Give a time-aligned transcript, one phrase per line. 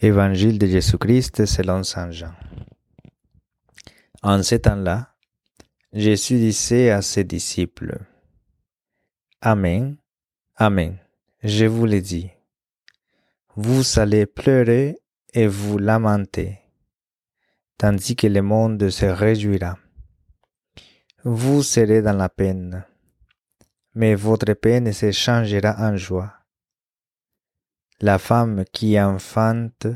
[0.00, 2.32] Évangile de Jésus-Christ selon Saint Jean.
[4.22, 5.12] En ce temps-là,
[5.92, 7.98] Jésus disait à ses disciples,
[9.40, 9.96] Amen,
[10.54, 10.98] Amen,
[11.42, 12.30] je vous le dis,
[13.56, 14.98] vous allez pleurer
[15.34, 16.60] et vous lamenter,
[17.76, 19.78] tandis que le monde se réjouira.
[21.24, 22.84] Vous serez dans la peine,
[23.96, 26.37] mais votre peine se changera en joie.
[28.00, 29.88] La femme qui enfante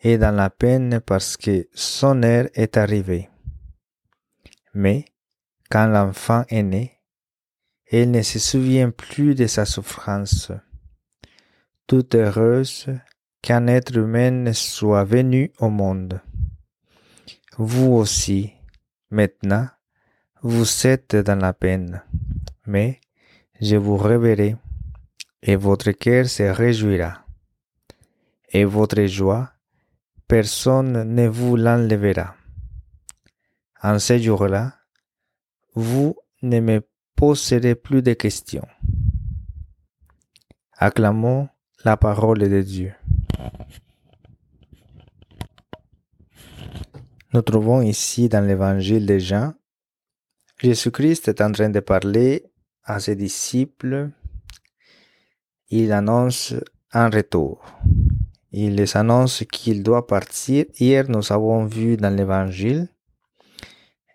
[0.00, 3.30] est dans la peine parce que son heure est arrivée.
[4.74, 5.06] Mais
[5.68, 7.00] quand l'enfant est né,
[7.90, 10.52] elle ne se souvient plus de sa souffrance.
[11.88, 12.86] Toute heureuse
[13.42, 16.20] qu'un être humain soit venu au monde.
[17.58, 18.52] Vous aussi,
[19.10, 19.68] maintenant,
[20.42, 22.04] vous êtes dans la peine,
[22.66, 23.00] mais
[23.60, 24.54] je vous reverrai,
[25.42, 27.21] et votre cœur se réjouira
[28.52, 29.50] et votre joie,
[30.28, 32.36] personne ne vous l'enlèvera.
[33.82, 34.74] En ce jour-là,
[35.74, 36.80] vous ne me
[37.16, 38.68] poserez plus de questions.
[40.76, 41.48] Acclamons
[41.84, 42.94] la parole de Dieu.
[47.32, 49.54] Nous trouvons ici dans l'évangile de Jean,
[50.62, 52.44] Jésus-Christ est en train de parler
[52.84, 54.10] à ses disciples.
[55.70, 56.54] Il annonce
[56.92, 57.64] un retour.
[58.54, 60.66] Il les annonce qu'il doit partir.
[60.78, 62.88] Hier, nous avons vu dans l'évangile,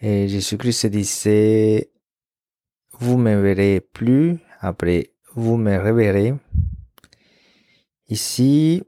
[0.00, 1.90] et Jésus-Christ disait,
[2.98, 6.34] vous me verrez plus, après, vous me reverrez.
[8.08, 8.82] Ici,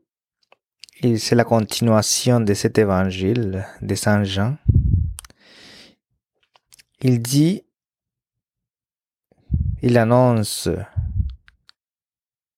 [1.03, 4.57] c'est la continuation de cet évangile de Saint Jean.
[7.03, 7.63] Il dit,
[9.83, 10.71] il annonce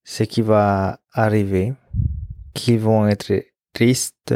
[0.05, 1.75] ce qui va arriver
[2.57, 4.35] qui vont être tristes,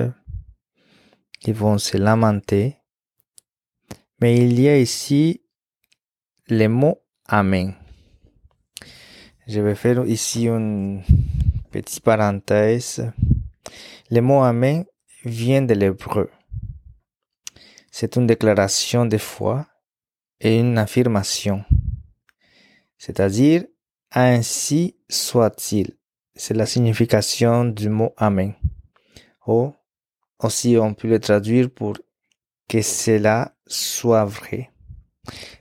[1.41, 2.77] qui vont se lamenter.
[4.21, 5.43] Mais il y a ici
[6.49, 7.75] le mot Amen.
[9.47, 11.03] Je vais faire ici une
[11.71, 13.11] petite parenthèse.
[14.11, 14.85] Le mot Amen
[15.25, 16.31] vient de l'hébreu.
[17.91, 19.67] C'est une déclaration de foi
[20.41, 21.65] et une affirmation.
[22.99, 23.65] C'est-à-dire,
[24.13, 26.00] ainsi soit-il
[26.35, 28.55] c'est la signification du mot Amen.
[29.47, 29.73] Ou
[30.39, 31.97] aussi on peut le traduire pour
[32.69, 34.71] que cela soit vrai.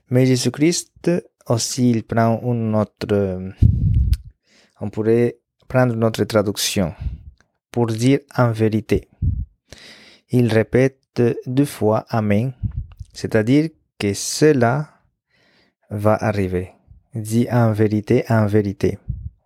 [0.09, 1.11] Mais Jésus-Christ
[1.47, 3.51] aussi il prend une autre,
[4.79, 5.37] on pourrait
[5.67, 6.93] prendre une autre traduction
[7.71, 9.07] pour dire en vérité.
[10.29, 12.53] Il répète deux fois Amen,
[13.13, 14.89] c'est-à-dire que cela
[15.89, 16.71] va arriver.
[17.15, 18.99] Dit en vérité, en vérité.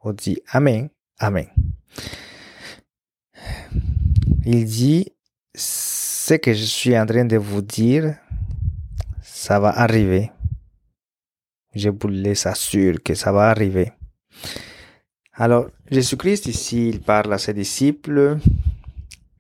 [0.04, 0.90] Ou dit Amen,
[1.24, 1.48] Amen.
[4.46, 5.10] Il dit,
[5.56, 8.18] ce que je suis en train de vous dire,
[9.22, 10.32] ça va arriver.
[11.74, 13.94] Je vous laisse assurer que ça va arriver.
[15.36, 18.38] Alors, Jésus-Christ ici, il parle à ses disciples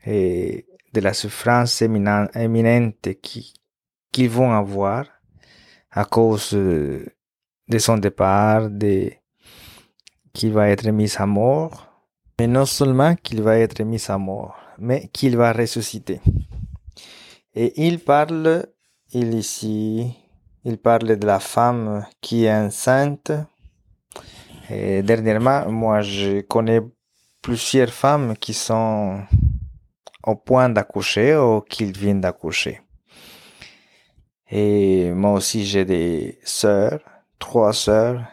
[0.06, 3.10] et de la souffrance éminente
[4.10, 5.06] qu'ils vont avoir
[5.92, 9.12] à cause de son départ, de,
[10.34, 11.88] qu'il va être mis à mort,
[12.40, 16.20] mais non seulement qu'il va être mis à mort, mais qu'il va ressusciter.
[17.56, 18.66] Et il parle,
[19.12, 20.12] il ici,
[20.66, 23.32] il parle de la femme qui est enceinte.
[24.70, 26.82] Et dernièrement, moi, je connais
[27.42, 29.22] plusieurs femmes qui sont
[30.26, 32.82] au point d'accoucher ou qui viennent d'accoucher.
[34.50, 37.00] Et moi aussi, j'ai des sœurs,
[37.38, 38.24] trois sœurs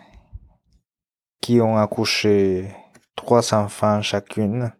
[1.41, 2.69] qui ont accouché
[3.17, 4.73] trois enfants chacune.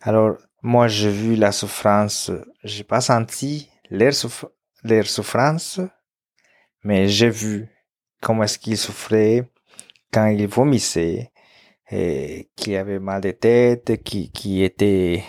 [0.00, 2.30] Alors, moi, j'ai vu la souffrance,
[2.64, 4.14] j'ai pas senti leur,
[5.04, 5.80] souffrance,
[6.82, 7.68] mais j'ai vu
[8.20, 9.48] comment est-ce qu'ils souffraient
[10.12, 11.30] quand ils vomissaient,
[11.90, 15.22] et qui avaient mal de tête, qui, qui étaient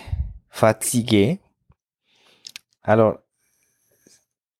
[0.50, 1.40] fatigués.
[2.84, 3.20] Alors,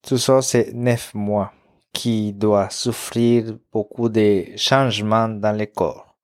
[0.02, 1.54] tout ça, c'est neuf mois
[1.98, 6.16] qui doit souffrir beaucoup de changements dans le corps,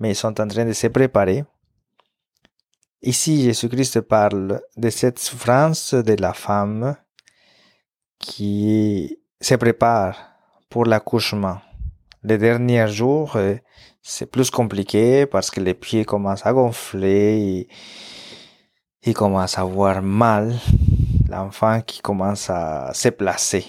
[0.00, 1.44] mais ils sont en train de se préparer.
[3.00, 6.96] Ici, Jésus-Christ parle de cette souffrance de la femme
[8.18, 10.16] qui se prépare
[10.68, 11.60] pour l'accouchement.
[12.24, 13.54] Les derniers jours, euh,
[14.02, 17.68] c'est plus compliqué parce que les pieds commencent à gonfler et
[19.04, 20.58] il commence à avoir mal.
[21.28, 23.64] L'enfant qui commence à se placer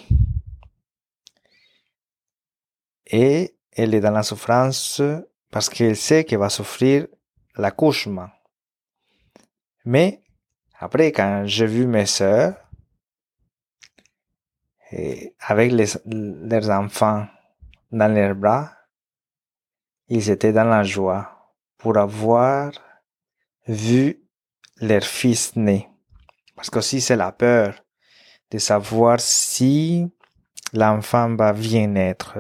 [3.07, 5.01] et elle est dans la souffrance
[5.51, 7.07] parce qu'elle sait qu'elle va souffrir
[7.55, 8.29] l'accouchement.
[9.85, 10.21] Mais
[10.79, 12.55] Après, quand j'ai vu mes sœurs,
[15.39, 17.27] avec les, leurs enfants
[17.91, 18.71] dans leurs bras,
[20.07, 22.71] ils étaient dans la joie pour avoir
[23.67, 24.21] vu
[24.77, 25.89] leur fils né.
[26.55, 27.73] Parce que aussi c'est la peur
[28.51, 30.11] de savoir si
[30.73, 32.37] l'enfant va bien naître,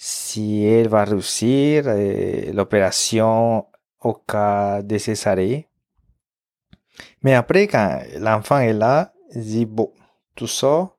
[0.00, 1.84] si elle va réussir
[2.54, 3.66] l'opération
[4.00, 5.68] au cas de césarée.
[7.22, 9.92] Mais après, quand l'enfant est là, il dit, bon,
[10.36, 10.94] tout ça,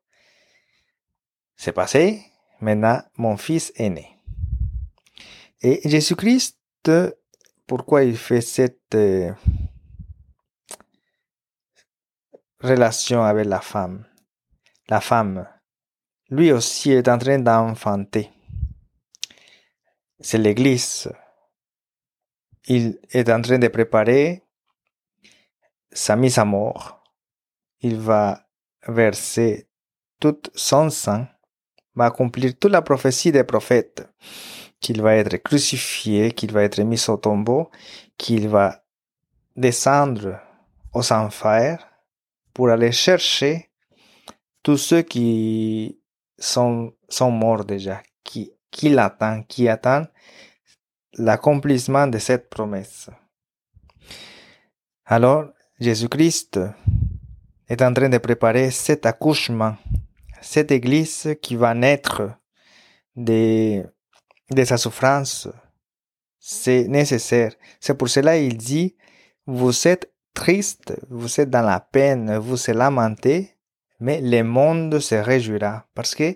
[1.56, 2.22] c'est passé,
[2.60, 4.18] maintenant mon fils est né.
[5.62, 6.58] Et Jésus-Christ,
[7.66, 9.32] pourquoi il fait cette euh,
[12.62, 14.06] relation avec la femme?
[14.90, 15.48] La femme,
[16.30, 18.30] lui aussi est en train d'enfanter.
[20.20, 21.12] C'est l'Église.
[22.68, 24.44] Il est en train de préparer
[25.92, 27.02] sa mise à mort.
[27.82, 28.46] Il va
[28.88, 29.70] verser
[30.20, 31.26] tout son sang,
[31.96, 34.08] va accomplir toute la prophétie des prophètes
[34.80, 37.70] qu'il va être crucifié, qu'il va être mis au tombeau,
[38.18, 38.84] qu'il va
[39.56, 40.40] descendre
[40.94, 41.86] aux enfers
[42.54, 43.70] pour aller chercher
[44.64, 46.00] tous ceux qui
[46.38, 50.10] sont, sont morts déjà, qui, qui l'attendent, qui attendent
[51.18, 53.10] l'accomplissement de cette promesse.
[55.06, 55.50] Alors,
[55.80, 56.60] Jésus-Christ
[57.68, 59.76] est en train de préparer cet accouchement,
[60.42, 62.32] cette église qui va naître
[63.16, 63.84] des
[64.52, 65.48] de sa souffrance.
[66.40, 67.54] C'est nécessaire.
[67.80, 68.96] C'est pour cela il dit,
[69.46, 73.56] vous êtes triste, vous êtes dans la peine, vous se lamentez,
[74.00, 76.36] mais le monde se réjouira parce que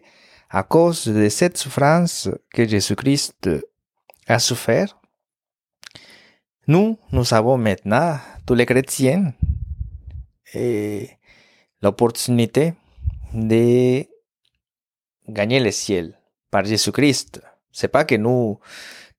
[0.53, 3.49] à cause de cette souffrance que Jésus-Christ
[4.27, 5.01] a souffert,
[6.67, 9.33] nous, nous avons maintenant, tous les chrétiens,
[11.81, 12.75] l'opportunité
[13.33, 14.05] de
[15.27, 16.19] gagner le ciel
[16.51, 17.41] par Jésus-Christ.
[17.91, 18.59] Pas que nous,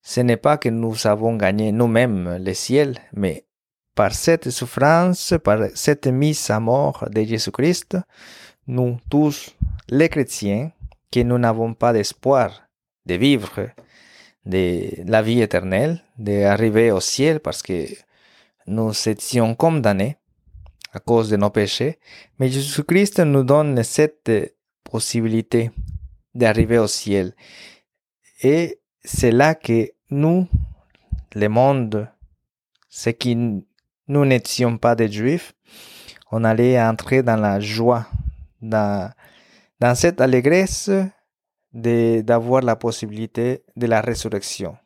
[0.03, 3.45] ce n'est pas que nous avons gagné nous-mêmes le ciel, mais
[3.97, 7.97] par cette souffrance, par cette mise à mort de Jésus-Christ,
[8.69, 9.57] nous tous,
[9.89, 10.71] les chrétiens,
[11.15, 12.67] que nous n'avons pas d'espoir
[13.07, 13.69] de vivre
[14.47, 17.87] de la vie éternelle, d'arriver au ciel parce que
[18.67, 20.17] nous étions condamnés
[20.93, 22.01] à cause de nos péchés,
[22.39, 25.71] mais Jésus-Christ nous donne cette possibilité
[26.35, 27.33] d'arriver au ciel.
[28.43, 30.49] Et c'est là que nous,
[31.37, 32.09] le monde,
[32.89, 35.53] ce qui nous n'étions pas des juifs,
[36.33, 38.09] on allait entrer dans la joie,
[38.61, 39.13] dans,
[39.81, 40.91] dans cette allégresse
[41.73, 44.77] d'avoir la possibilité de la résurrection.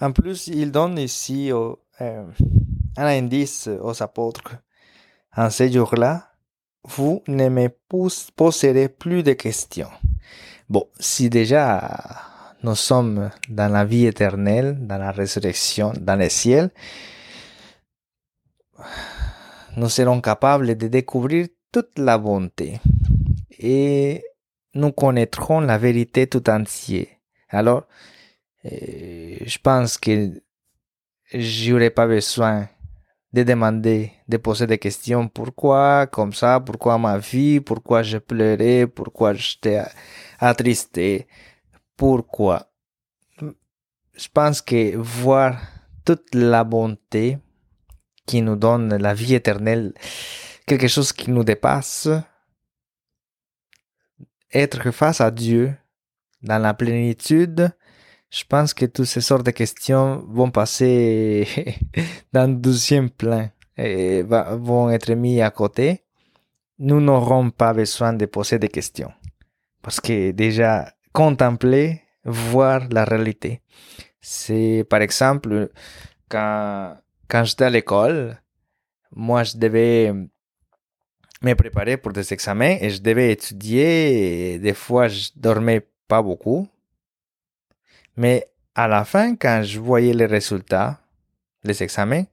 [0.00, 4.56] En plus, il donne ici euh, un indice aux apôtres.
[5.36, 6.32] En ce jour-là,
[6.84, 7.68] vous ne me
[8.36, 9.90] poserez plus de questions.
[10.68, 12.00] Bon, si déjà
[12.62, 16.70] nous sommes dans la vie éternelle, dans la résurrection, dans le ciel,
[19.76, 22.80] nous serons capables de découvrir toute la bonté
[23.62, 24.24] et
[24.74, 27.06] nous connaîtrons la vérité tout entière.
[27.48, 27.84] Alors,
[28.64, 30.42] euh, je pense que
[31.32, 32.68] j'aurais pas besoin
[33.32, 35.28] de demander, de poser des questions.
[35.28, 36.60] Pourquoi comme ça?
[36.60, 37.60] Pourquoi ma vie?
[37.60, 38.86] Pourquoi je pleurais?
[38.86, 39.82] Pourquoi j'étais
[40.38, 41.26] attristé?
[42.02, 42.66] pourquoi?
[43.38, 45.56] Je pense que voir
[46.04, 47.38] toute la bonté
[48.26, 49.94] qui nous donne la vie éternelle,
[50.66, 52.08] quelque chose qui nous dépasse,
[54.52, 55.74] être face à Dieu
[56.42, 57.72] dans la plénitude,
[58.30, 61.46] je pense que toutes ces sortes de questions vont passer
[62.32, 66.02] dans le deuxième plan et vont être mis à côté.
[66.78, 69.12] Nous n'aurons pas besoin de poser des questions.
[69.82, 73.60] Parce que déjà, contempler, voir la réalité.
[74.20, 75.70] C'est par exemple
[76.28, 76.96] quand,
[77.28, 78.40] quand j'étais à l'école,
[79.14, 80.12] moi je devais
[81.42, 84.58] me préparer pour des examens et je devais étudier.
[84.58, 86.68] Des fois, je dormais pas beaucoup.
[88.16, 91.00] Mais à la fin, quand je voyais les résultats
[91.64, 92.24] des examens,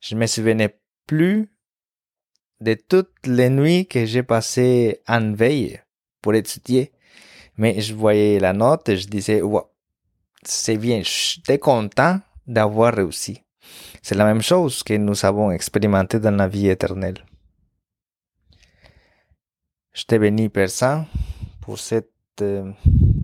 [0.00, 1.48] je me souvenais plus
[2.60, 5.80] de toutes les nuits que j'ai passées en veille
[6.20, 6.92] pour étudier.
[7.56, 9.42] Mais je voyais la note et je disais,
[10.42, 13.42] c'est bien, j'étais content d'avoir réussi.
[14.02, 17.24] C'est la même chose que nous avons expérimenté dans la vie éternelle.
[19.98, 21.06] Je te bénis, Père Saint,
[21.60, 22.70] pour cette euh,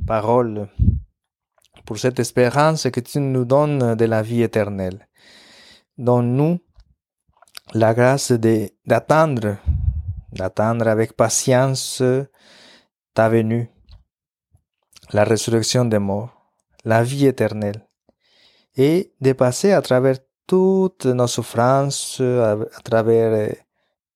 [0.09, 0.69] parole,
[1.87, 5.07] pour cette espérance que tu nous donnes de la vie éternelle.
[5.97, 6.59] Donne-nous
[7.75, 9.59] la grâce d'attendre,
[10.33, 12.03] d'attendre avec patience
[13.15, 13.71] ta venue,
[15.13, 16.51] la résurrection des morts,
[16.85, 17.87] la vie éternelle,
[18.77, 20.17] et de passer à travers
[20.49, 23.55] toutes nos souffrances, à, travers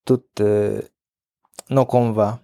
[0.05, 0.43] toutes
[1.71, 2.41] nos combats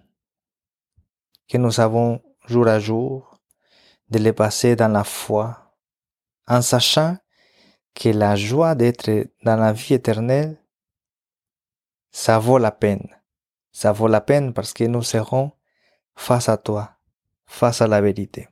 [1.47, 3.39] que nous avons jour à jour,
[4.09, 5.73] de les passer dans la foi,
[6.47, 7.17] en sachant
[7.93, 10.57] que la joie d'être dans la vie éternelle,
[12.11, 13.07] ça vaut la peine.
[13.71, 15.51] Ça vaut la peine parce que nous serons
[16.15, 16.91] face à toi,
[17.45, 18.47] face à la vérité.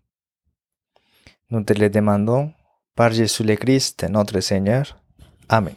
[1.50, 2.52] Nous te le demandons
[2.96, 4.98] par Jésus le Christ, notre Seigneur.
[5.50, 5.76] Amen.